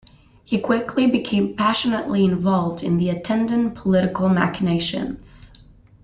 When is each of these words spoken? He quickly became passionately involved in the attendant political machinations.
He 0.43 0.59
quickly 0.59 1.05
became 1.05 1.55
passionately 1.55 2.25
involved 2.25 2.83
in 2.83 2.97
the 2.97 3.09
attendant 3.11 3.75
political 3.75 4.29
machinations. 4.29 5.51